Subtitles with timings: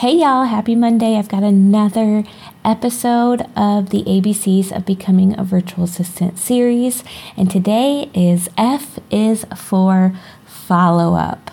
[0.00, 1.16] Hey y'all, happy Monday.
[1.16, 2.22] I've got another
[2.62, 7.02] episode of the ABCs of Becoming a Virtual Assistant series,
[7.34, 10.14] and today is F is for
[10.44, 11.50] follow up.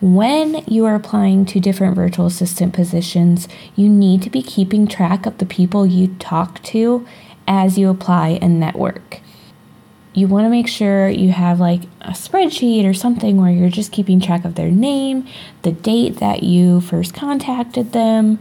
[0.00, 5.26] When you are applying to different virtual assistant positions, you need to be keeping track
[5.26, 7.06] of the people you talk to
[7.46, 9.20] as you apply and network
[10.18, 13.92] you want to make sure you have like a spreadsheet or something where you're just
[13.92, 15.26] keeping track of their name,
[15.62, 18.38] the date that you first contacted them,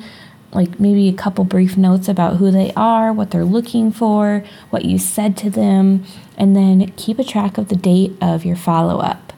[0.51, 4.85] like maybe a couple brief notes about who they are, what they're looking for, what
[4.85, 6.03] you said to them,
[6.37, 9.33] and then keep a track of the date of your follow up.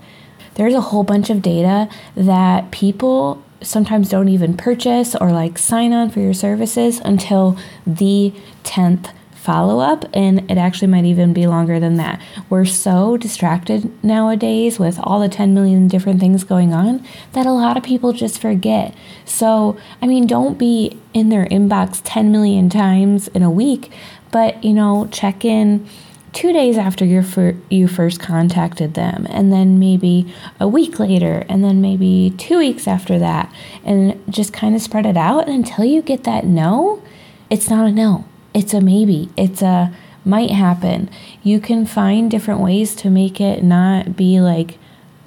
[0.55, 5.93] There's a whole bunch of data that people sometimes don't even purchase or like sign
[5.93, 8.33] on for your services until the
[8.63, 12.21] 10th follow up, and it actually might even be longer than that.
[12.49, 17.51] We're so distracted nowadays with all the 10 million different things going on that a
[17.51, 18.93] lot of people just forget.
[19.23, 23.91] So, I mean, don't be in their inbox 10 million times in a week,
[24.29, 25.87] but you know, check in
[26.33, 27.23] two days after you
[27.69, 32.87] you first contacted them, and then maybe a week later, and then maybe two weeks
[32.87, 33.51] after that,
[33.85, 37.01] and just kind of spread it out And until you get that no.
[37.49, 39.29] It's not a no it's a maybe.
[39.37, 39.93] It's a
[40.25, 41.09] might happen.
[41.43, 44.77] You can find different ways to make it not be like,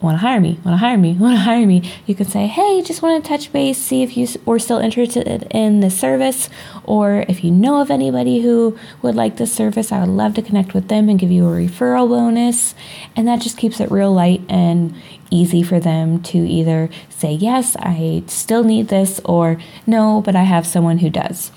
[0.03, 1.91] want to hire me, want to hire me, want to hire me.
[2.06, 5.47] You can say, hey, just want to touch base, see if you were still interested
[5.51, 6.51] in the service,
[6.84, 10.42] or if you know of anybody who would like this service, I would love to
[10.42, 12.75] connect with them and give you a referral bonus.
[13.17, 14.95] And that just keeps it real light and
[15.31, 20.42] easy for them to either say, yes, I still need this, or no, but I
[20.42, 21.53] have someone who does.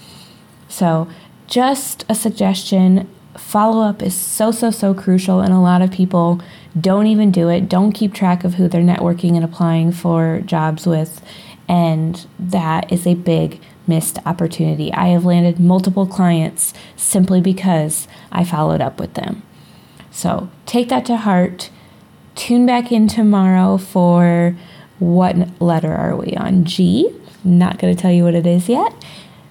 [0.68, 1.08] So
[1.48, 3.08] just a suggestion
[3.38, 6.42] follow up is so, so, so crucial, and a lot of people
[6.80, 10.86] don't even do it, don't keep track of who they're networking and applying for jobs
[10.86, 11.22] with,
[11.68, 14.92] and that is a big missed opportunity.
[14.94, 19.44] I have landed multiple clients simply because I followed up with them.
[20.12, 21.70] So take that to heart.
[22.36, 24.56] Tune back in tomorrow for
[25.00, 26.66] what letter are we on?
[26.66, 27.14] G.
[27.44, 28.94] Not going to tell you what it is yet.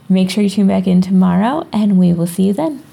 [0.09, 2.85] Make sure you tune back in tomorrow, and we will see you then.